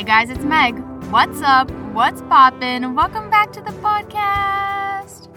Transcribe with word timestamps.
Hey 0.00 0.06
guys, 0.06 0.30
it's 0.30 0.44
Meg. 0.44 0.78
What's 1.10 1.42
up? 1.42 1.70
What's 1.92 2.22
poppin'? 2.22 2.94
Welcome 2.94 3.28
back 3.28 3.52
to 3.52 3.60
the 3.60 3.72
podcast. 3.82 5.28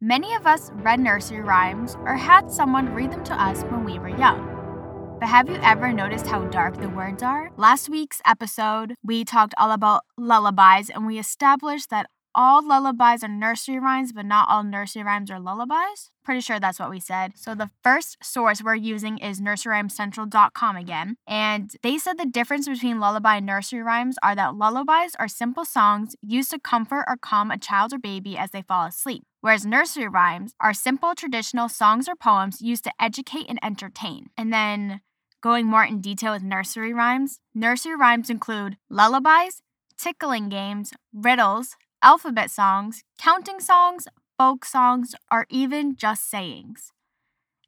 Many 0.00 0.32
of 0.32 0.46
us 0.46 0.70
read 0.76 1.00
nursery 1.00 1.42
rhymes 1.42 1.98
or 2.06 2.16
had 2.16 2.50
someone 2.50 2.94
read 2.94 3.10
them 3.10 3.22
to 3.24 3.34
us 3.34 3.62
when 3.64 3.84
we 3.84 3.98
were 3.98 4.08
young. 4.08 5.18
But 5.20 5.28
have 5.28 5.50
you 5.50 5.56
ever 5.56 5.92
noticed 5.92 6.26
how 6.26 6.46
dark 6.46 6.80
the 6.80 6.88
words 6.88 7.22
are? 7.22 7.50
Last 7.58 7.90
week's 7.90 8.22
episode, 8.24 8.94
we 9.04 9.22
talked 9.22 9.52
all 9.58 9.70
about 9.70 10.04
lullabies 10.16 10.88
and 10.88 11.06
we 11.06 11.18
established 11.18 11.90
that 11.90 12.06
all 12.34 12.66
lullabies 12.66 13.24
are 13.24 13.28
nursery 13.28 13.78
rhymes, 13.78 14.12
but 14.12 14.24
not 14.24 14.48
all 14.48 14.62
nursery 14.62 15.02
rhymes 15.02 15.30
are 15.30 15.40
lullabies. 15.40 16.10
Pretty 16.24 16.40
sure 16.40 16.60
that's 16.60 16.78
what 16.78 16.90
we 16.90 17.00
said. 17.00 17.32
So 17.36 17.54
the 17.54 17.70
first 17.82 18.18
source 18.22 18.62
we're 18.62 18.74
using 18.74 19.18
is 19.18 19.40
nurseryrhymescentral.com 19.40 20.76
again. 20.76 21.16
And 21.26 21.74
they 21.82 21.98
said 21.98 22.18
the 22.18 22.26
difference 22.26 22.68
between 22.68 23.00
lullaby 23.00 23.36
and 23.36 23.46
nursery 23.46 23.82
rhymes 23.82 24.16
are 24.22 24.34
that 24.34 24.54
lullabies 24.54 25.16
are 25.18 25.28
simple 25.28 25.64
songs 25.64 26.14
used 26.22 26.50
to 26.50 26.60
comfort 26.60 27.04
or 27.08 27.16
calm 27.20 27.50
a 27.50 27.58
child 27.58 27.92
or 27.92 27.98
baby 27.98 28.36
as 28.36 28.50
they 28.50 28.62
fall 28.62 28.86
asleep. 28.86 29.24
Whereas 29.40 29.66
nursery 29.66 30.08
rhymes 30.08 30.54
are 30.60 30.74
simple 30.74 31.14
traditional 31.14 31.68
songs 31.68 32.08
or 32.08 32.14
poems 32.14 32.60
used 32.60 32.84
to 32.84 32.92
educate 33.00 33.46
and 33.48 33.58
entertain. 33.62 34.30
And 34.36 34.52
then 34.52 35.00
going 35.40 35.66
more 35.66 35.84
in 35.84 36.00
detail 36.00 36.32
with 36.32 36.42
nursery 36.42 36.92
rhymes, 36.92 37.40
nursery 37.54 37.96
rhymes 37.96 38.30
include 38.30 38.76
lullabies, 38.90 39.62
tickling 39.98 40.48
games, 40.48 40.92
riddles, 41.12 41.76
alphabet 42.02 42.50
songs, 42.50 43.04
counting 43.18 43.60
songs, 43.60 44.06
folk 44.38 44.64
songs, 44.64 45.14
or 45.30 45.46
even 45.50 45.96
just 45.96 46.28
sayings. 46.28 46.92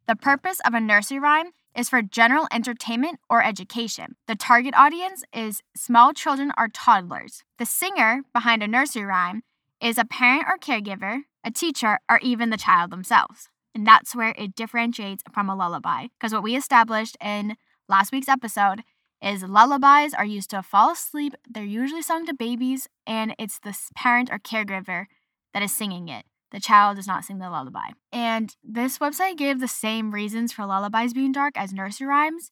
The 0.09 0.17
purpose 0.17 0.61
of 0.65 0.75
a 0.75 0.81
nursery 0.81 1.19
rhyme 1.19 1.51
is 1.77 1.89
for 1.89 2.03
general 2.03 2.49
entertainment 2.53 3.21
or 3.31 3.43
education. 3.43 4.17
The 4.27 4.35
target 4.35 4.75
audience 4.77 5.25
is 5.33 5.63
small 5.77 6.13
children 6.13 6.53
or 6.59 6.69
toddlers. 6.69 7.45
The 7.59 7.67
singer 7.67 8.23
behind 8.33 8.63
a 8.63 8.69
nursery 8.69 9.05
rhyme 9.05 9.43
is 9.81 9.99
a 9.99 10.05
parent 10.05 10.45
or 10.49 10.59
caregiver, 10.59 11.23
a 11.45 11.51
teacher, 11.51 11.99
or 12.11 12.19
even 12.19 12.51
the 12.51 12.57
child 12.57 12.91
themselves. 12.91 13.49
And 13.75 13.87
that's 13.87 14.15
where 14.15 14.35
it 14.37 14.55
differentiates 14.55 15.23
from 15.33 15.49
a 15.49 15.57
lullaby. 15.57 16.09
Because 16.19 16.33
what 16.33 16.43
we 16.43 16.57
established 16.57 17.17
in 17.23 17.57
last 17.89 18.13
week's 18.13 18.29
episode 18.29 18.83
is 19.23 19.43
lullabies 19.43 20.15
are 20.15 20.25
used 20.25 20.51
to 20.51 20.63
fall 20.63 20.93
asleep. 20.93 21.35
They're 21.49 21.65
usually 21.65 22.03
sung 22.03 22.27
to 22.27 22.35
babies, 22.35 22.89
and 23.07 23.35
it's 23.39 23.59
the 23.59 23.77
parent 23.95 24.31
or 24.31 24.39
caregiver 24.39 25.07
that 25.55 25.63
is 25.63 25.73
singing 25.73 26.09
it. 26.09 26.25
The 26.51 26.61
child 26.61 26.97
does 26.97 27.07
not 27.07 27.25
sing 27.25 27.39
the 27.39 27.49
lullaby. 27.49 27.91
And 28.13 28.55
this 28.63 28.99
website 28.99 29.39
gave 29.39 29.61
the 29.61 29.69
same 29.69 30.13
reasons 30.13 30.53
for 30.53 30.67
lullabies 30.67 31.15
being 31.15 31.33
dark 31.33 31.55
as 31.57 31.73
nursery 31.73 32.07
rhymes. 32.07 32.51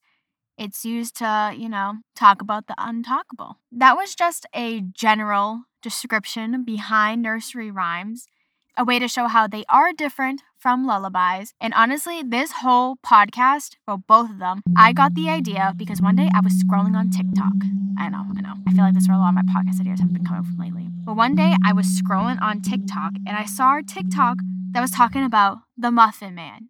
It's 0.57 0.85
used 0.85 1.17
to, 1.17 1.55
you 1.57 1.69
know, 1.69 1.99
talk 2.15 2.41
about 2.41 2.67
the 2.67 2.75
untalkable. 2.79 3.57
That 3.73 3.97
was 3.97 4.15
just 4.15 4.47
a 4.55 4.81
general 4.81 5.65
description 5.83 6.65
behind 6.65 7.23
nursery 7.23 7.71
rhymes 7.71 8.27
a 8.77 8.85
way 8.85 8.99
to 8.99 9.09
show 9.09 9.27
how 9.27 9.47
they 9.47 9.65
are 9.69 9.93
different 9.93 10.43
from 10.59 10.87
lullabies. 10.87 11.55
And 11.61 11.73
honestly, 11.75 12.23
this 12.23 12.53
whole 12.63 12.97
podcast, 13.05 13.77
well, 13.87 14.03
both 14.07 14.31
of 14.31 14.39
them, 14.39 14.63
I 14.77 14.93
got 14.93 15.15
the 15.15 15.29
idea 15.29 15.75
because 15.77 16.03
one 16.03 16.17
day 16.17 16.29
I 16.35 16.41
was 16.41 16.63
scrolling 16.63 16.97
on 16.97 17.11
TikTok. 17.11 17.53
I 17.99 18.09
know, 18.09 18.25
I 18.37 18.41
know. 18.41 18.55
I 18.67 18.73
feel 18.73 18.85
like 18.85 18.95
this 18.95 19.05
is 19.05 19.09
where 19.09 19.19
a 19.19 19.21
lot 19.21 19.31
of 19.31 19.35
my 19.35 19.43
podcast 19.43 19.81
ideas 19.81 20.01
have 20.01 20.13
been 20.13 20.25
coming 20.25 20.45
from 20.45 20.59
lately. 20.59 20.89
But 21.05 21.17
one 21.17 21.35
day 21.35 21.55
I 21.65 21.73
was 21.73 21.87
scrolling 21.87 22.41
on 22.41 22.61
TikTok 22.61 23.13
and 23.27 23.37
I 23.37 23.45
saw 23.45 23.79
a 23.79 23.83
TikTok 23.83 24.39
that 24.73 24.81
was 24.81 24.91
talking 24.91 25.25
about 25.25 25.59
the 25.77 25.91
Muffin 25.91 26.35
Man. 26.35 26.69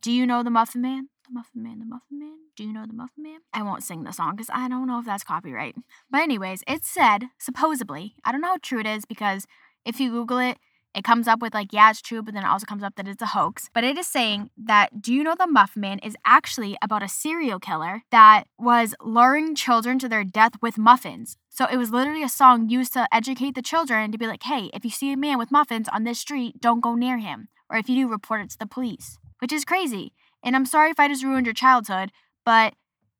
Do 0.00 0.10
you 0.12 0.26
know 0.26 0.42
the 0.42 0.50
Muffin 0.50 0.82
Man? 0.82 1.08
The 1.26 1.32
Muffin 1.32 1.62
Man, 1.62 1.78
the 1.78 1.86
Muffin 1.86 2.18
Man. 2.18 2.36
Do 2.56 2.64
you 2.64 2.72
know 2.72 2.84
the 2.86 2.92
Muffin 2.92 3.22
Man? 3.22 3.38
I 3.54 3.62
won't 3.62 3.82
sing 3.82 4.04
the 4.04 4.12
song 4.12 4.32
because 4.32 4.50
I 4.52 4.68
don't 4.68 4.86
know 4.86 4.98
if 4.98 5.06
that's 5.06 5.24
copyright. 5.24 5.74
But, 6.10 6.20
anyways, 6.22 6.62
it 6.68 6.84
said, 6.84 7.28
supposedly, 7.38 8.16
I 8.24 8.32
don't 8.32 8.42
know 8.42 8.48
how 8.48 8.58
true 8.60 8.80
it 8.80 8.86
is 8.86 9.04
because 9.06 9.46
if 9.86 9.98
you 10.00 10.10
Google 10.10 10.38
it, 10.38 10.58
it 10.94 11.04
comes 11.04 11.26
up 11.26 11.40
with 11.40 11.54
like, 11.54 11.72
yeah, 11.72 11.90
it's 11.90 12.02
true, 12.02 12.22
but 12.22 12.34
then 12.34 12.44
it 12.44 12.48
also 12.48 12.66
comes 12.66 12.82
up 12.82 12.96
that 12.96 13.08
it's 13.08 13.22
a 13.22 13.26
hoax. 13.26 13.70
But 13.72 13.84
it 13.84 13.96
is 13.96 14.06
saying 14.06 14.50
that 14.56 15.00
Do 15.00 15.14
You 15.14 15.24
Know 15.24 15.34
the 15.38 15.46
Muffin 15.46 15.80
Man 15.80 15.98
is 16.00 16.16
actually 16.24 16.76
about 16.82 17.02
a 17.02 17.08
serial 17.08 17.58
killer 17.58 18.02
that 18.10 18.44
was 18.58 18.94
luring 19.02 19.54
children 19.54 19.98
to 20.00 20.08
their 20.08 20.24
death 20.24 20.52
with 20.60 20.78
muffins. 20.78 21.36
So 21.48 21.66
it 21.66 21.76
was 21.76 21.90
literally 21.90 22.22
a 22.22 22.28
song 22.28 22.68
used 22.68 22.92
to 22.94 23.08
educate 23.12 23.54
the 23.54 23.62
children 23.62 24.12
to 24.12 24.18
be 24.18 24.26
like, 24.26 24.42
hey, 24.42 24.70
if 24.74 24.84
you 24.84 24.90
see 24.90 25.12
a 25.12 25.16
man 25.16 25.38
with 25.38 25.52
muffins 25.52 25.88
on 25.88 26.04
this 26.04 26.18
street, 26.18 26.60
don't 26.60 26.80
go 26.80 26.94
near 26.94 27.18
him. 27.18 27.48
Or 27.70 27.78
if 27.78 27.88
you 27.88 27.96
do, 27.96 28.08
report 28.08 28.42
it 28.42 28.50
to 28.50 28.58
the 28.58 28.66
police, 28.66 29.18
which 29.38 29.52
is 29.52 29.64
crazy. 29.64 30.12
And 30.44 30.54
I'm 30.54 30.66
sorry 30.66 30.90
if 30.90 31.00
I 31.00 31.08
just 31.08 31.24
ruined 31.24 31.46
your 31.46 31.54
childhood, 31.54 32.10
but 32.44 32.74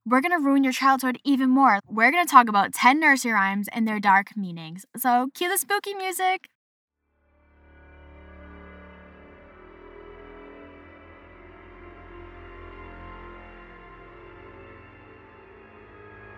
we're 0.05 0.21
to 0.21 0.37
ruin 0.37 0.65
your 0.65 0.73
childhood 0.73 1.19
even 1.25 1.49
more. 1.49 1.79
We're 1.87 2.11
to 2.11 2.25
talk 2.25 2.49
about 2.49 2.75
10 2.75 2.99
nursery 2.99 3.33
rhymes 3.33 3.69
and 3.73 3.87
their 3.87 4.01
dark 4.01 4.37
meanings. 4.37 4.85
So 4.97 5.29
cue 5.35 5.49
the 5.49 5.57
spooky 5.57 5.95
music. 5.95 6.49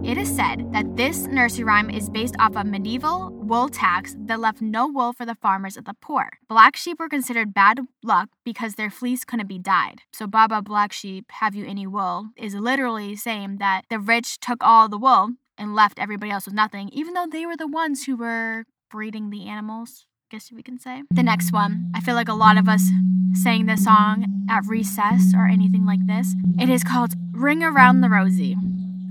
It 0.04 0.18
is 0.18 0.34
said 0.34 0.72
that 0.72 0.96
this 0.96 1.26
nursery 1.28 1.62
rhyme 1.62 1.88
is 1.88 2.10
based 2.10 2.34
off 2.40 2.56
a 2.56 2.64
medieval 2.64 3.30
wool 3.30 3.68
tax 3.68 4.16
that 4.26 4.40
left 4.40 4.60
no 4.60 4.88
wool 4.88 5.12
for 5.12 5.24
the 5.24 5.36
farmers 5.36 5.76
of 5.76 5.84
the 5.84 5.94
poor. 5.94 6.38
Black 6.48 6.76
sheep 6.76 6.98
were 6.98 7.08
considered 7.08 7.54
bad 7.54 7.78
luck 8.02 8.28
because 8.44 8.74
their 8.74 8.90
fleece 8.90 9.24
couldn't 9.24 9.46
be 9.46 9.60
dyed. 9.60 10.02
So, 10.12 10.26
Baa 10.26 10.48
Baa 10.48 10.60
Black 10.60 10.92
Sheep, 10.92 11.26
have 11.30 11.54
you 11.54 11.64
any 11.66 11.86
wool, 11.86 12.30
is 12.36 12.56
literally 12.56 13.14
saying 13.14 13.58
that 13.58 13.84
the 13.90 14.00
rich 14.00 14.40
took 14.40 14.58
all 14.60 14.88
the 14.88 14.98
wool 14.98 15.30
and 15.56 15.74
left 15.74 16.00
everybody 16.00 16.32
else 16.32 16.46
with 16.46 16.54
nothing, 16.54 16.88
even 16.92 17.14
though 17.14 17.28
they 17.30 17.46
were 17.46 17.56
the 17.56 17.68
ones 17.68 18.04
who 18.04 18.16
were 18.16 18.64
breeding 18.90 19.30
the 19.30 19.46
animals. 19.48 20.06
I 20.30 20.36
guess 20.36 20.50
we 20.50 20.64
can 20.64 20.80
say. 20.80 21.02
The 21.12 21.22
next 21.22 21.52
one, 21.52 21.92
I 21.94 22.00
feel 22.00 22.16
like 22.16 22.28
a 22.28 22.34
lot 22.34 22.58
of 22.58 22.68
us 22.68 22.90
sang 23.34 23.66
this 23.66 23.84
song 23.84 24.46
at 24.50 24.64
recess 24.66 25.32
or 25.32 25.46
anything 25.46 25.86
like 25.86 26.04
this. 26.08 26.34
It 26.58 26.68
is 26.68 26.82
called 26.82 27.14
Ring 27.32 27.62
Around 27.62 28.00
the 28.00 28.08
Rosie. 28.08 28.56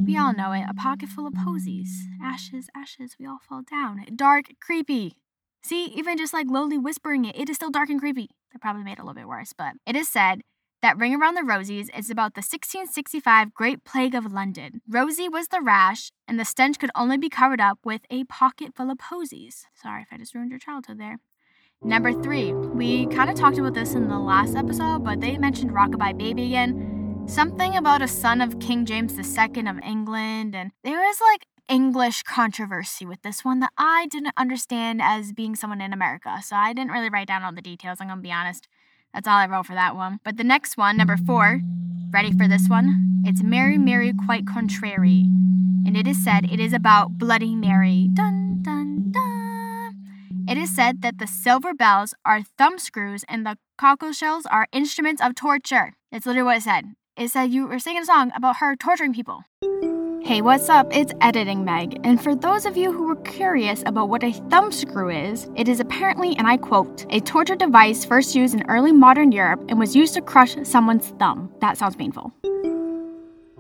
We 0.06 0.18
all 0.18 0.34
know 0.34 0.52
it. 0.52 0.66
A 0.68 0.74
pocket 0.74 1.10
full 1.10 1.28
of 1.28 1.34
posies. 1.34 2.08
Ashes, 2.22 2.70
ashes, 2.76 3.16
we 3.20 3.26
all 3.26 3.40
fall 3.48 3.62
down. 3.62 4.06
Dark, 4.16 4.46
creepy. 4.60 5.16
See, 5.64 5.86
even 5.86 6.18
just 6.18 6.34
like 6.34 6.48
lowly 6.50 6.78
whispering 6.78 7.26
it, 7.26 7.38
it 7.38 7.50
is 7.50 7.58
still 7.58 7.70
dark 7.70 7.90
and 7.90 8.00
creepy. 8.00 8.30
That 8.52 8.62
probably 8.62 8.84
made 8.84 8.94
it 8.94 9.00
a 9.00 9.04
little 9.04 9.14
bit 9.14 9.28
worse, 9.28 9.54
but 9.54 9.74
it 9.86 9.96
is 9.96 10.10
said 10.10 10.42
that 10.82 10.98
Ring 10.98 11.14
Around 11.14 11.36
the 11.36 11.42
Rosies 11.42 11.96
is 11.96 12.10
about 12.10 12.34
the 12.34 12.40
1665 12.40 13.54
Great 13.54 13.84
Plague 13.84 14.16
of 14.16 14.34
London. 14.34 14.82
Rosie 14.90 15.30
was 15.30 15.50
the 15.50 15.62
rash, 15.62 16.12
and 16.28 16.40
the 16.40 16.46
stench 16.46 16.80
could 16.80 16.90
only 16.96 17.18
be 17.18 17.30
covered 17.30 17.62
up 17.62 17.78
with 17.86 18.02
a 18.10 18.24
pocket 18.24 18.74
full 18.76 18.90
of 18.90 18.98
posies. 18.98 19.68
Sorry 19.76 20.02
if 20.02 20.08
I 20.12 20.18
just 20.18 20.34
ruined 20.34 20.50
your 20.50 20.60
childhood 20.60 21.00
there. 21.00 21.20
Number 21.84 22.12
three, 22.12 22.54
we 22.54 23.06
kind 23.08 23.30
of 23.30 23.36
talked 23.36 23.58
about 23.58 23.76
this 23.76 23.94
in 23.94 24.08
the 24.08 24.20
last 24.20 24.56
episode, 24.56 25.04
but 25.04 25.22
they 25.22 25.38
mentioned 25.38 25.72
Rockabye 25.72 26.18
Baby 26.18 26.46
again. 26.46 27.01
Something 27.32 27.78
about 27.78 28.02
a 28.02 28.10
son 28.10 28.42
of 28.42 28.60
King 28.60 28.86
James 28.86 29.18
II 29.18 29.66
of 29.66 29.80
England, 29.86 30.54
and 30.54 30.72
there 30.84 31.00
was 31.00 31.22
like 31.22 31.46
English 31.70 32.24
controversy 32.24 33.06
with 33.06 33.22
this 33.22 33.46
one 33.46 33.62
that 33.62 33.72
I 33.78 34.08
didn't 34.12 34.34
understand 34.36 35.02
as 35.02 35.32
being 35.32 35.56
someone 35.56 35.80
in 35.80 35.94
America. 35.94 36.42
So 36.44 36.58
I 36.58 36.74
didn't 36.74 36.92
really 36.92 37.10
write 37.10 37.30
down 37.30 37.42
all 37.42 37.54
the 37.54 37.62
details, 37.62 38.00
I'm 38.02 38.10
gonna 38.10 38.20
be 38.20 38.34
honest. 38.34 38.68
That's 39.14 39.30
all 39.30 39.38
I 39.38 39.48
wrote 39.48 39.66
for 39.66 39.76
that 39.76 39.96
one. 39.96 40.20
But 40.26 40.36
the 40.36 40.44
next 40.44 40.76
one, 40.76 40.98
number 40.98 41.16
four, 41.16 41.62
ready 42.12 42.34
for 42.34 42.50
this 42.50 42.68
one? 42.68 43.24
It's 43.24 43.42
Mary, 43.42 43.78
Mary, 43.78 44.12
quite 44.26 44.46
contrary. 44.46 45.24
And 45.86 45.96
it 45.96 46.08
is 46.08 46.22
said 46.22 46.52
it 46.52 46.60
is 46.60 46.74
about 46.74 47.18
Bloody 47.18 47.56
Mary. 47.56 48.10
Dun, 48.14 48.62
dun, 48.62 49.10
dun. 49.12 49.96
It 50.50 50.58
is 50.58 50.76
said 50.76 51.02
that 51.02 51.18
the 51.18 51.28
silver 51.28 51.74
bells 51.74 52.14
are 52.26 52.42
thumb 52.58 52.78
screws 52.78 53.24
and 53.30 53.46
the 53.46 53.58
cockle 53.78 54.12
shells 54.12 54.46
are 54.46 54.68
instruments 54.74 55.22
of 55.22 55.34
torture. 55.34 55.94
It's 56.12 56.26
literally 56.26 56.46
what 56.46 56.58
it 56.58 56.64
said 56.64 56.94
is 57.18 57.34
said 57.34 57.52
you 57.52 57.68
were 57.68 57.80
singing 57.80 58.02
a 58.02 58.06
song 58.06 58.32
about 58.36 58.58
her 58.58 58.76
torturing 58.76 59.14
people. 59.14 59.44
Hey, 60.24 60.42
what's 60.42 60.70
up? 60.70 60.88
It's 60.96 61.14
Editing 61.20 61.66
Meg. 61.66 62.00
And 62.04 62.22
for 62.22 62.36
those 62.36 62.66
of 62.66 62.78
you 62.78 62.92
who 62.92 63.08
were 63.08 63.16
curious 63.18 63.84
about 63.86 64.08
what 64.08 64.24
a 64.24 64.32
thumbscrew 64.32 65.10
is, 65.10 65.50
it 65.56 65.68
is 65.68 65.80
apparently, 65.80 66.36
and 66.38 66.48
I 66.48 66.58
quote, 66.58 67.06
a 67.10 67.20
torture 67.20 67.56
device 67.56 68.06
first 68.06 68.36
used 68.36 68.54
in 68.54 68.64
early 68.70 68.92
modern 68.92 69.32
Europe 69.32 69.66
and 69.68 69.80
was 69.80 69.96
used 69.96 70.14
to 70.14 70.22
crush 70.22 70.56
someone's 70.64 71.08
thumb. 71.20 71.52
That 71.60 71.78
sounds 71.78 71.96
painful. 71.96 72.32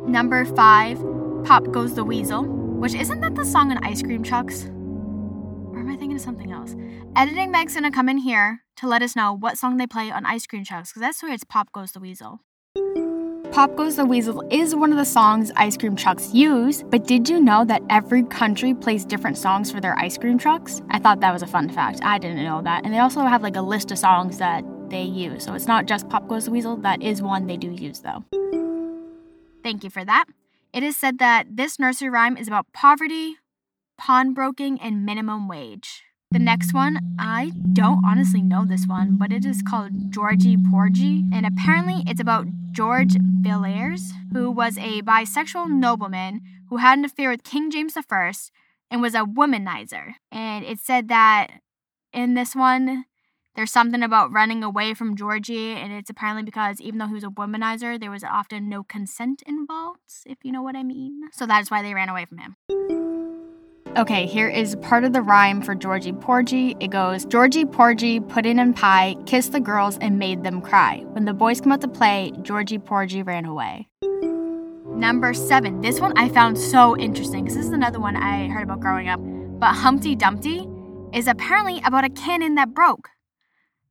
Number 0.07 0.45
five, 0.45 0.98
Pop 1.44 1.71
Goes 1.71 1.95
the 1.95 2.03
Weasel, 2.03 2.45
which 2.45 2.94
isn't 2.94 3.21
that 3.21 3.36
the 3.36 3.44
song 3.44 3.71
on 3.71 3.83
Ice 3.83 4.01
Cream 4.01 4.24
Trucks? 4.24 4.65
Or 4.65 5.80
am 5.80 5.89
I 5.89 5.98
thinking 5.98 6.15
of 6.15 6.21
something 6.21 6.51
else? 6.51 6.75
Editing 7.15 7.51
Meg's 7.51 7.74
gonna 7.74 7.92
come 7.92 8.07
in 8.07 8.19
here 8.19 8.62
to 8.77 8.88
let 8.88 9.01
us 9.01 9.15
know 9.15 9.36
what 9.36 9.57
song 9.57 9.77
they 9.77 9.88
play 9.88 10.09
on 10.12 10.25
Ice 10.25 10.48
Cream 10.48 10.63
Trucks, 10.63 10.94
because 10.94 11.07
I 11.07 11.12
swear 11.12 11.33
it's 11.33 11.44
Pop 11.44 11.71
Goes 11.71 11.92
the 11.92 12.00
Weasel. 12.00 12.39
Pop 13.51 13.75
Goes 13.75 13.98
the 13.98 14.06
Weasel 14.06 14.48
is 14.50 14.74
one 14.74 14.94
of 14.94 14.98
the 14.98 15.03
songs 15.03 15.51
ice 15.57 15.75
cream 15.75 15.98
trucks 15.98 16.33
use, 16.33 16.83
but 16.83 17.06
did 17.06 17.27
you 17.27 17.38
know 17.38 17.65
that 17.65 17.83
every 17.89 18.24
country 18.24 18.74
plays 18.74 19.03
different 19.03 19.38
songs 19.38 19.69
for 19.69 19.81
their 19.81 19.94
ice 20.00 20.18
cream 20.18 20.38
trucks? 20.38 20.81
I 20.89 21.00
thought 21.00 21.19
that 21.19 21.33
was 21.33 21.42
a 21.42 21.48
fun 21.48 21.68
fact. 21.68 22.00
I 22.01 22.18
didn't 22.18 22.45
know 22.45 22.62
that. 22.62 22.86
And 22.86 22.94
they 22.94 23.00
also 23.00 23.19
have 23.19 23.44
like 23.44 23.57
a 23.57 23.62
list 23.62 23.92
of 23.92 24.00
songs 24.00 24.38
that 24.38 24.63
they 24.89 25.03
use. 25.03 25.44
So 25.44 25.53
it's 25.53 25.68
not 25.68 25.86
just 25.86 26.07
Pop 26.07 26.30
Goes 26.30 26.45
the 26.45 26.51
Weasel, 26.51 26.77
that 26.77 27.01
is 27.01 27.21
one 27.21 27.48
they 27.48 27.57
do 27.57 27.71
use 27.71 28.00
though. 28.00 28.24
Thank 29.63 29.83
you 29.83 29.89
for 29.89 30.06
that. 30.06 30.27
It 30.71 30.81
is 30.81 30.95
said 30.95 31.19
that 31.19 31.57
this 31.57 31.77
nursery 31.77 32.09
rhyme 32.09 32.38
is 32.38 32.48
about 32.48 32.71
poverty, 32.71 33.36
pawnbroking, 33.98 34.80
and 34.80 35.06
minimum 35.06 35.50
wage. 35.50 36.03
The 36.31 36.39
next 36.39 36.74
one, 36.74 36.98
I 37.19 37.51
don't 37.74 38.06
honestly 38.06 38.42
know 38.42 38.63
this 38.63 38.88
one, 38.88 39.18
but 39.18 39.33
it 39.33 39.44
is 39.44 39.62
called 39.62 40.13
Georgie 40.13 40.56
Porgy, 40.56 41.25
and 41.33 41.45
apparently 41.45 42.04
it's 42.07 42.22
about 42.22 42.48
George 42.72 43.18
Villiers, 43.19 44.13
who 44.31 44.50
was 44.50 44.78
a 44.78 45.01
bisexual 45.01 45.69
nobleman 45.69 46.39
who 46.69 46.78
had 46.78 46.98
an 46.98 47.04
affair 47.04 47.30
with 47.30 47.44
King 47.44 47.69
James 47.69 47.98
I 47.98 48.31
and 48.89 49.01
was 49.01 49.13
a 49.13 49.25
womanizer. 49.25 50.13
And 50.31 50.63
it 50.63 50.80
said 50.80 51.10
that 51.10 51.48
in 52.13 52.34
this 52.36 52.56
one, 52.56 53.04
there's 53.57 53.72
something 53.74 54.01
about 54.01 54.31
running 54.31 54.63
away 54.63 54.94
from 54.94 55.18
Georgie, 55.18 55.74
and 55.74 55.92
it's 55.92 56.10
apparently 56.10 56.44
because 56.44 56.80
even 56.80 57.00
though 57.00 57.07
he 57.07 57.13
was 57.13 57.25
a 57.25 57.27
womanizer, 57.27 58.00
there 58.00 58.10
was 58.10 58.24
often 58.24 58.69
no 58.69 58.84
consent 58.84 59.44
involved, 59.45 60.00
if 60.25 60.38
you 60.44 60.54
know 60.54 60.62
what 60.62 60.77
I 60.77 60.84
mean. 60.84 61.24
So 61.34 61.45
that 61.45 61.62
is 61.62 61.69
why 61.69 61.81
they 61.81 61.94
ran 61.94 62.07
away 62.07 62.24
from 62.24 62.38
him. 62.38 63.00
Okay, 63.97 64.25
here 64.25 64.47
is 64.47 64.77
part 64.77 65.03
of 65.03 65.11
the 65.11 65.21
rhyme 65.21 65.61
for 65.61 65.75
Georgie 65.75 66.13
Porgy. 66.13 66.77
It 66.79 66.91
goes 66.91 67.25
Georgie 67.25 67.65
Porgy 67.65 68.21
put 68.21 68.45
in 68.45 68.57
a 68.57 68.71
pie, 68.71 69.17
kissed 69.25 69.51
the 69.51 69.59
girls, 69.59 69.97
and 69.97 70.17
made 70.17 70.45
them 70.45 70.61
cry. 70.61 71.03
When 71.11 71.25
the 71.25 71.33
boys 71.33 71.59
come 71.59 71.73
out 71.73 71.81
to 71.81 71.89
play, 71.89 72.31
Georgie 72.41 72.79
Porgy 72.79 73.21
ran 73.21 73.43
away. 73.43 73.89
Number 74.88 75.33
seven. 75.33 75.81
This 75.81 75.99
one 75.99 76.17
I 76.17 76.29
found 76.29 76.57
so 76.57 76.97
interesting 76.97 77.43
because 77.43 77.57
this 77.57 77.65
is 77.65 77.73
another 77.73 77.99
one 77.99 78.15
I 78.15 78.47
heard 78.47 78.63
about 78.63 78.79
growing 78.79 79.09
up. 79.09 79.19
But 79.59 79.73
Humpty 79.73 80.15
Dumpty 80.15 80.65
is 81.13 81.27
apparently 81.27 81.81
about 81.83 82.05
a 82.05 82.09
cannon 82.09 82.55
that 82.55 82.73
broke. 82.73 83.09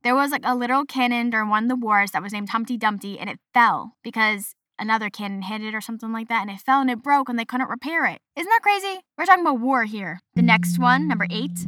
There 0.02 0.14
was 0.14 0.30
like 0.30 0.44
a 0.44 0.56
little 0.56 0.86
cannon 0.86 1.28
during 1.28 1.50
one 1.50 1.64
of 1.64 1.68
the 1.68 1.76
wars 1.76 2.12
that 2.12 2.22
was 2.22 2.32
named 2.32 2.48
Humpty 2.48 2.78
Dumpty 2.78 3.18
and 3.18 3.28
it 3.28 3.38
fell 3.52 3.96
because 4.02 4.54
another 4.80 5.10
cannon 5.10 5.42
hit 5.42 5.62
it 5.62 5.74
or 5.74 5.80
something 5.80 6.12
like 6.12 6.28
that 6.28 6.42
and 6.42 6.50
it 6.50 6.60
fell 6.60 6.80
and 6.80 6.90
it 6.90 7.02
broke 7.02 7.28
and 7.28 7.38
they 7.38 7.44
couldn't 7.44 7.68
repair 7.68 8.06
it. 8.06 8.20
Isn't 8.36 8.48
that 8.48 8.62
crazy? 8.62 9.00
We're 9.16 9.26
talking 9.26 9.44
about 9.44 9.60
war 9.60 9.84
here. 9.84 10.20
The 10.34 10.42
next 10.42 10.78
one, 10.78 11.06
number 11.06 11.26
eight, 11.30 11.66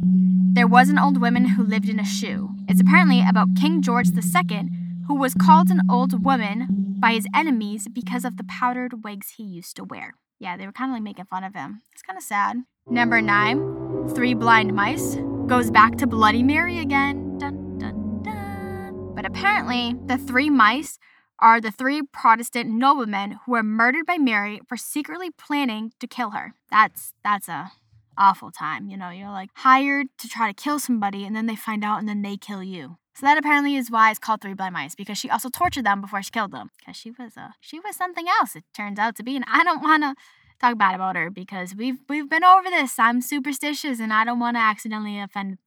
there 0.53 0.67
was 0.67 0.89
an 0.89 0.99
old 0.99 1.21
woman 1.21 1.45
who 1.45 1.63
lived 1.63 1.89
in 1.89 1.99
a 1.99 2.05
shoe. 2.05 2.49
It's 2.67 2.81
apparently 2.81 3.23
about 3.27 3.55
King 3.59 3.81
George 3.81 4.09
II, 4.09 4.69
who 5.07 5.15
was 5.15 5.33
called 5.33 5.69
an 5.69 5.81
old 5.89 6.23
woman 6.23 6.95
by 6.99 7.13
his 7.13 7.27
enemies 7.35 7.87
because 7.91 8.25
of 8.25 8.37
the 8.37 8.43
powdered 8.43 9.03
wigs 9.03 9.33
he 9.37 9.43
used 9.43 9.75
to 9.75 9.83
wear. 9.83 10.15
Yeah, 10.39 10.57
they 10.57 10.65
were 10.65 10.71
kind 10.71 10.91
of 10.91 10.95
like 10.95 11.03
making 11.03 11.25
fun 11.25 11.43
of 11.43 11.53
him. 11.53 11.81
It's 11.93 12.01
kind 12.01 12.17
of 12.17 12.23
sad. 12.23 12.57
Number 12.89 13.21
nine, 13.21 14.09
Three 14.13 14.33
Blind 14.33 14.73
Mice 14.73 15.15
goes 15.47 15.71
back 15.71 15.97
to 15.97 16.07
Bloody 16.07 16.43
Mary 16.43 16.79
again. 16.79 17.37
Dun, 17.37 17.77
dun, 17.77 18.21
dun. 18.23 19.13
But 19.15 19.25
apparently, 19.25 19.95
the 20.05 20.17
three 20.17 20.49
mice 20.49 20.99
are 21.39 21.59
the 21.59 21.71
three 21.71 22.01
Protestant 22.01 22.69
noblemen 22.69 23.39
who 23.45 23.51
were 23.53 23.63
murdered 23.63 24.05
by 24.05 24.17
Mary 24.17 24.61
for 24.67 24.77
secretly 24.77 25.29
planning 25.29 25.91
to 25.99 26.07
kill 26.07 26.31
her. 26.31 26.53
That's 26.69 27.13
that's 27.23 27.47
a 27.47 27.71
awful 28.17 28.51
time, 28.51 28.87
you 28.87 28.97
know. 28.97 29.09
You're 29.09 29.29
like 29.29 29.49
hired 29.55 30.07
to 30.19 30.27
try 30.27 30.51
to 30.51 30.53
kill 30.53 30.79
somebody 30.79 31.25
and 31.25 31.35
then 31.35 31.45
they 31.45 31.55
find 31.55 31.83
out 31.83 31.99
and 31.99 32.07
then 32.07 32.21
they 32.21 32.37
kill 32.37 32.63
you. 32.63 32.97
So 33.15 33.25
that 33.27 33.37
apparently 33.37 33.75
is 33.75 33.91
why 33.91 34.09
it's 34.09 34.19
called 34.19 34.41
Three 34.41 34.55
Blind 34.55 34.73
Mice 34.73 34.95
because 34.95 35.17
she 35.17 35.29
also 35.29 35.49
tortured 35.49 35.85
them 35.85 36.01
before 36.01 36.23
she 36.23 36.31
killed 36.31 36.51
them 36.51 36.71
because 36.79 36.95
she 36.95 37.11
was 37.11 37.37
a 37.37 37.53
she 37.59 37.79
was 37.79 37.95
something 37.95 38.25
else. 38.27 38.55
It 38.55 38.63
turns 38.73 38.97
out 38.97 39.15
to 39.17 39.23
be, 39.23 39.35
and 39.35 39.45
I 39.47 39.63
don't 39.63 39.83
want 39.83 40.03
to 40.03 40.15
talk 40.59 40.77
bad 40.77 40.95
about 40.95 41.15
her 41.15 41.29
because 41.29 41.75
we've 41.75 41.99
we've 42.09 42.29
been 42.29 42.43
over 42.43 42.69
this. 42.69 42.97
I'm 42.97 43.21
superstitious 43.21 43.99
and 43.99 44.11
I 44.11 44.23
don't 44.23 44.39
want 44.39 44.55
to 44.55 44.61
accidentally 44.61 45.19
offend 45.19 45.57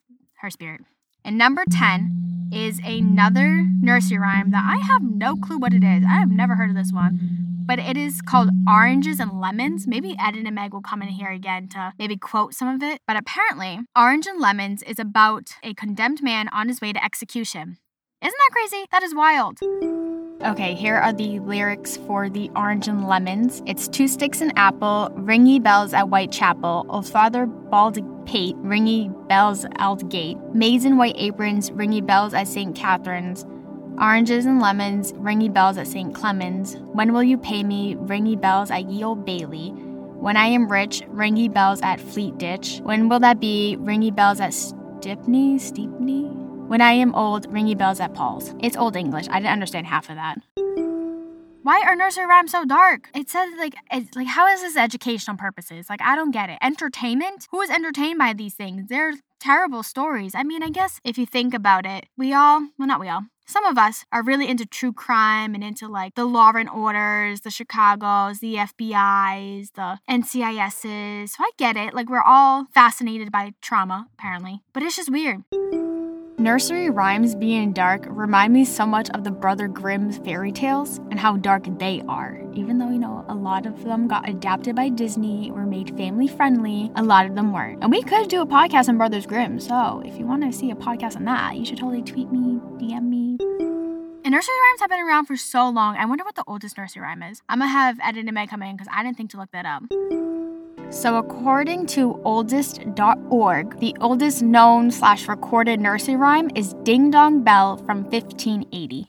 her 0.41 0.51
spirit. 0.51 0.83
And 1.27 1.37
number 1.37 1.65
10 1.69 2.51
is 2.53 2.79
another 2.85 3.67
nursery 3.81 4.17
rhyme 4.17 4.53
that 4.53 4.65
I 4.65 4.77
have 4.77 5.03
no 5.03 5.35
clue 5.35 5.59
what 5.59 5.75
it 5.75 5.83
is. 5.83 6.05
I 6.05 6.21
have 6.21 6.31
never 6.31 6.55
heard 6.55 6.71
of 6.71 6.77
this 6.77 6.93
one. 6.93 7.19
But 7.67 7.81
it 7.81 7.97
is 7.97 8.23
called 8.23 8.51
Oranges 8.69 9.19
and 9.19 9.41
Lemons. 9.41 9.89
Maybe 9.89 10.15
Editing 10.21 10.55
Meg 10.55 10.73
will 10.73 10.83
come 10.83 11.03
in 11.03 11.09
here 11.09 11.33
again 11.33 11.67
to 11.71 11.93
maybe 11.99 12.17
quote 12.17 12.55
some 12.55 12.69
of 12.69 12.81
it. 12.81 13.01
But 13.09 13.17
apparently, 13.17 13.81
Orange 13.99 14.29
and 14.29 14.41
Lemons 14.41 14.85
is 14.85 15.01
about 15.01 15.57
a 15.65 15.75
condemned 15.75 16.23
man 16.23 16.49
on 16.53 16.69
his 16.69 16.81
way 16.81 16.93
to 16.93 17.05
execution. 17.05 17.79
Isn't 18.23 18.39
that 18.39 18.53
crazy? 18.53 18.87
That 18.93 19.03
is 19.03 19.13
wild. 19.13 19.59
Okay, 20.43 20.75
here 20.75 20.95
are 20.95 21.13
the 21.13 21.41
lyrics 21.41 21.97
for 21.97 22.31
the 22.31 22.51
orange 22.55 22.87
and 22.87 23.09
lemons. 23.09 23.63
It's 23.67 23.89
two 23.89 24.07
sticks 24.07 24.41
and 24.41 24.53
apple, 24.57 25.11
ringy 25.17 25.61
bells 25.61 25.93
at 25.93 26.05
Whitechapel, 26.05 26.87
old 26.89 27.09
father 27.09 27.47
bald 27.47 27.99
pate, 28.37 28.57
ringy 28.57 29.09
bells 29.29 29.65
out 29.79 30.07
gate, 30.11 30.37
maids 30.53 30.85
in 30.85 30.99
white 30.99 31.15
aprons, 31.17 31.71
ringy 31.71 32.05
bells 32.05 32.35
at 32.35 32.47
St. 32.47 32.77
Catherine's, 32.77 33.47
oranges 33.99 34.45
and 34.45 34.61
lemons, 34.61 35.15
ringy 35.15 35.51
bells 35.51 35.79
at 35.79 35.87
St. 35.87 36.15
Clement's. 36.15 36.75
When 36.93 37.15
will 37.15 37.23
you 37.23 37.39
pay 37.39 37.63
me? 37.63 37.95
Ringy 37.95 38.39
bells 38.39 38.71
at 38.71 38.91
Ye 38.91 39.03
Old 39.03 39.25
Bailey. 39.25 39.71
When 39.71 40.37
I 40.37 40.49
am 40.49 40.71
rich, 40.71 41.01
ringy 41.11 41.51
bells 41.51 41.81
at 41.81 41.99
Fleet 41.99 42.37
Ditch. 42.37 42.81
When 42.83 43.09
will 43.09 43.21
that 43.21 43.41
be? 43.41 43.79
Ringy 43.81 44.15
bells 44.15 44.39
at 44.39 44.53
Stepney, 44.53 45.57
Steepney? 45.57 46.31
When 46.69 46.83
I 46.83 46.93
am 46.93 47.15
old, 47.15 47.49
ringy 47.51 47.79
bells 47.79 48.01
at 48.01 48.13
Paul's. 48.13 48.55
It's 48.61 48.77
Old 48.77 48.97
English. 48.97 49.29
I 49.31 49.39
didn't 49.39 49.53
understand 49.53 49.87
half 49.87 50.11
of 50.11 50.17
that. 50.17 50.43
Why 51.67 51.83
are 51.85 51.97
nursery 51.97 52.27
rhymes 52.27 52.53
so 52.53 52.65
dark? 52.65 53.11
It 53.13 53.29
says 53.29 53.51
like 53.59 53.75
it's 53.91 54.15
like 54.15 54.29
how 54.29 54.47
is 54.47 54.61
this 54.61 54.77
educational 54.77 55.37
purposes? 55.37 55.91
Like 55.91 56.01
I 56.01 56.15
don't 56.15 56.31
get 56.31 56.49
it. 56.49 56.59
Entertainment? 56.63 57.49
Who 57.51 57.61
is 57.61 57.71
entertained 57.71 58.21
by 58.21 58.35
these 58.35 58.55
things? 58.55 58.89
They're 58.89 59.15
terrible 59.41 59.83
stories. 59.83 60.37
I 60.37 60.45
mean, 60.45 60.63
I 60.63 60.71
guess 60.71 61.01
if 61.03 61.19
you 61.19 61.27
think 61.27 61.55
about 61.55 61.85
it, 61.85 62.07
we 62.17 62.33
all, 62.33 62.69
well 62.79 62.87
not 62.87 63.01
we 63.01 63.09
all, 63.09 63.25
some 63.49 63.65
of 63.65 63.79
us 63.79 64.05
are 64.13 64.23
really 64.23 64.49
into 64.49 64.65
true 64.65 64.93
crime 64.93 65.57
and 65.57 65.65
into 65.65 65.89
like 65.89 66.15
the 66.15 66.25
law 66.25 66.53
and 66.55 66.69
orders, 66.69 67.41
the 67.41 67.51
Chicago's, 67.51 68.39
the 68.39 68.55
FBI's, 68.55 69.73
the 69.73 69.99
NCIS's. 70.09 71.33
So 71.33 71.43
I 71.43 71.51
get 71.59 71.77
it. 71.77 71.95
Like 71.95 72.09
we're 72.09 72.23
all 72.23 72.67
fascinated 72.75 73.33
by 73.33 73.55
trauma, 73.61 74.07
apparently. 74.17 74.63
But 74.73 74.85
it's 74.85 74.95
just 74.95 75.11
weird. 75.11 75.43
Nursery 76.47 76.91
rhymes 76.91 77.35
being 77.35 77.73
dark 77.73 78.07
remind 78.09 78.53
me 78.53 78.65
so 78.65 78.87
much 78.87 79.11
of 79.11 79.25
the 79.25 79.33
Brother 79.33 79.67
Grimm's 79.67 80.19
fairy 80.19 80.53
tales 80.53 80.99
and 81.11 81.19
how 81.19 81.37
dark 81.37 81.67
they 81.81 82.05
are. 82.07 82.41
Even 82.55 82.79
though, 82.79 82.89
you 82.89 83.01
know, 83.01 83.25
a 83.29 83.35
lot 83.35 83.67
of 83.67 83.83
them 83.83 84.07
got 84.07 84.29
adapted 84.29 84.77
by 84.77 84.89
Disney 84.89 85.51
or 85.51 85.67
made 85.67 85.97
family 85.97 86.29
friendly, 86.29 86.93
a 86.95 87.03
lot 87.03 87.27
of 87.27 87.35
them 87.35 87.53
weren't. 87.53 87.83
And 87.83 87.91
we 87.91 88.01
could 88.01 88.29
do 88.29 88.43
a 88.43 88.47
podcast 88.47 88.89
on 88.89 88.97
Brothers 88.97 89.27
Grimm, 89.27 89.59
so 89.59 90.01
if 90.07 90.17
you 90.21 90.25
want 90.25 90.45
to 90.45 90.57
see 90.57 90.71
a 90.71 90.77
podcast 90.77 91.17
on 91.17 91.25
that, 91.25 91.57
you 91.57 91.65
should 91.65 91.79
totally 91.79 92.03
tweet 92.03 92.31
me, 92.31 92.61
DM 92.79 93.09
me. 93.09 93.39
And 94.25 94.31
nursery 94.31 94.55
rhymes 94.55 94.81
have 94.83 94.91
been 94.91 95.01
around 95.01 95.27
for 95.27 95.37
so 95.37 95.69
long. 95.69 95.97
I 95.97 96.05
wonder 96.05 96.23
what 96.23 96.37
the 96.37 96.45
oldest 96.47 96.79
nursery 96.79 97.03
rhyme 97.03 97.25
is. 97.25 97.43
I'm 97.49 97.59
gonna 97.59 97.73
have 97.73 97.99
Editing 98.01 98.33
Meg 98.33 98.51
come 98.51 98.63
in 98.63 98.77
because 98.77 98.87
I 98.95 99.03
didn't 99.03 99.17
think 99.17 99.31
to 99.31 99.37
look 99.37 99.51
that 99.51 99.67
up. 99.67 99.83
So, 100.91 101.17
according 101.17 101.87
to 101.89 102.21
oldest.org, 102.25 103.81
the 103.81 103.95
oldest 104.01 104.43
known 104.43 104.91
slash 104.91 105.29
recorded 105.29 105.81
nursery 105.81 106.17
rhyme 106.17 106.51
is 106.55 106.75
Ding 106.85 107.11
Dong 107.11 107.43
Bell 107.43 107.77
from 107.79 108.05
1580. 108.05 109.05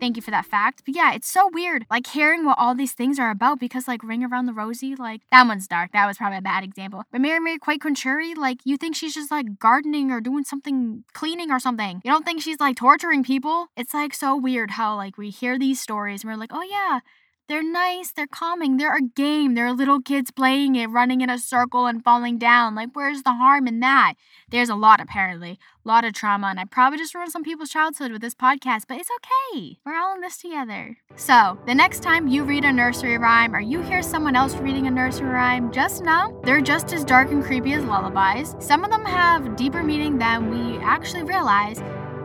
Thank 0.00 0.16
you 0.16 0.22
for 0.22 0.30
that 0.30 0.44
fact. 0.44 0.82
But 0.84 0.94
yeah, 0.94 1.14
it's 1.14 1.30
so 1.30 1.48
weird, 1.52 1.86
like 1.90 2.06
hearing 2.06 2.44
what 2.44 2.58
all 2.58 2.74
these 2.74 2.92
things 2.92 3.18
are 3.18 3.30
about 3.30 3.58
because, 3.58 3.88
like, 3.88 4.02
Ring 4.02 4.22
Around 4.22 4.46
the 4.46 4.52
Rosie, 4.52 4.94
like, 4.94 5.22
that 5.32 5.46
one's 5.46 5.66
dark. 5.66 5.92
That 5.92 6.06
was 6.06 6.18
probably 6.18 6.38
a 6.38 6.42
bad 6.42 6.62
example. 6.62 7.04
But 7.10 7.22
Mary 7.22 7.40
Mary 7.40 7.58
quite 7.58 7.80
contrary, 7.80 8.34
like, 8.34 8.58
you 8.64 8.76
think 8.76 8.94
she's 8.94 9.14
just 9.14 9.30
like 9.30 9.58
gardening 9.58 10.10
or 10.10 10.20
doing 10.20 10.44
something, 10.44 11.04
cleaning 11.14 11.50
or 11.50 11.58
something. 11.58 12.02
You 12.04 12.10
don't 12.10 12.26
think 12.26 12.42
she's 12.42 12.60
like 12.60 12.76
torturing 12.76 13.24
people? 13.24 13.68
It's 13.76 13.94
like 13.94 14.12
so 14.12 14.36
weird 14.36 14.72
how, 14.72 14.96
like, 14.96 15.16
we 15.16 15.30
hear 15.30 15.58
these 15.58 15.80
stories 15.80 16.22
and 16.22 16.30
we're 16.30 16.38
like, 16.38 16.52
oh 16.52 16.62
yeah, 16.62 17.00
they're 17.46 17.62
nice, 17.62 18.10
they're 18.10 18.26
calming, 18.26 18.78
they're 18.78 18.96
a 18.96 19.02
game, 19.02 19.54
they're 19.54 19.72
little 19.72 20.00
kids 20.00 20.30
playing 20.30 20.76
it, 20.76 20.86
running 20.86 21.20
in 21.20 21.28
a 21.28 21.38
circle 21.38 21.86
and 21.86 22.02
falling 22.02 22.38
down. 22.38 22.74
Like, 22.74 22.90
where's 22.94 23.22
the 23.22 23.34
harm 23.34 23.66
in 23.66 23.80
that? 23.80 24.14
There's 24.48 24.70
a 24.70 24.74
lot, 24.74 25.00
apparently, 25.00 25.58
a 25.84 25.88
lot 25.88 26.04
of 26.04 26.14
trauma, 26.14 26.46
and 26.46 26.58
I 26.58 26.64
probably 26.64 26.98
just 26.98 27.14
ruined 27.14 27.32
some 27.32 27.42
people's 27.42 27.68
childhood 27.68 28.12
with 28.12 28.22
this 28.22 28.34
podcast, 28.34 28.84
but 28.88 28.98
it's 28.98 29.10
okay. 29.18 29.78
We're 29.84 29.96
all 29.96 30.14
in 30.14 30.22
this 30.22 30.38
together. 30.38 30.96
So, 31.16 31.58
the 31.66 31.74
next 31.74 32.02
time 32.02 32.28
you 32.28 32.44
read 32.44 32.64
a 32.64 32.72
nursery 32.72 33.18
rhyme 33.18 33.54
or 33.54 33.60
you 33.60 33.82
hear 33.82 34.00
someone 34.00 34.36
else 34.36 34.54
reading 34.56 34.86
a 34.86 34.90
nursery 34.90 35.28
rhyme, 35.28 35.70
just 35.70 36.02
know 36.02 36.40
they're 36.44 36.62
just 36.62 36.92
as 36.94 37.04
dark 37.04 37.30
and 37.30 37.44
creepy 37.44 37.74
as 37.74 37.84
lullabies. 37.84 38.56
Some 38.58 38.84
of 38.84 38.90
them 38.90 39.04
have 39.04 39.56
deeper 39.56 39.82
meaning 39.82 40.16
than 40.18 40.50
we 40.50 40.78
actually 40.78 41.24
realize, 41.24 41.80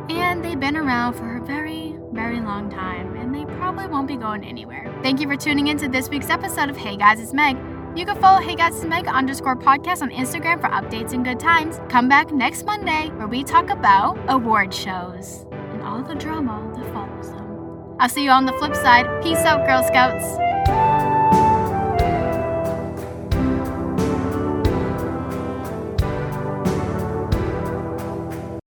and 0.09 0.43
they've 0.43 0.59
been 0.59 0.77
around 0.77 1.13
for 1.13 1.37
a 1.37 1.45
very, 1.45 1.97
very 2.13 2.39
long 2.39 2.69
time, 2.69 3.15
probably 3.59 3.87
won't 3.87 4.07
be 4.07 4.15
going 4.15 4.43
anywhere. 4.45 4.85
Thank 5.03 5.19
you 5.19 5.27
for 5.27 5.35
tuning 5.35 5.67
in 5.67 5.77
to 5.79 5.89
this 5.89 6.09
week's 6.09 6.29
episode 6.29 6.69
of 6.69 6.77
Hey 6.77 6.95
Guys, 6.95 7.19
it's 7.19 7.33
Meg. 7.33 7.57
You 7.95 8.05
can 8.05 8.19
follow 8.19 8.39
Hey 8.39 8.55
Guys, 8.55 8.75
it's 8.77 8.85
Meg 8.85 9.05
underscore 9.07 9.57
podcast 9.57 10.01
on 10.01 10.11
Instagram 10.11 10.61
for 10.61 10.69
updates 10.69 11.11
and 11.11 11.25
good 11.25 11.39
times. 11.39 11.81
Come 11.89 12.07
back 12.07 12.31
next 12.31 12.65
Monday 12.65 13.09
where 13.17 13.27
we 13.27 13.43
talk 13.43 13.69
about 13.69 14.17
award 14.29 14.73
shows 14.73 15.45
and 15.51 15.81
all 15.81 16.01
the 16.01 16.15
drama 16.15 16.71
that 16.73 16.93
follows 16.93 17.31
them. 17.31 17.95
I'll 17.99 18.07
see 18.07 18.23
you 18.23 18.31
on 18.31 18.45
the 18.45 18.53
flip 18.53 18.75
side. 18.75 19.05
Peace 19.21 19.39
out, 19.39 19.67
Girl 19.67 19.83
Scouts. 19.83 20.48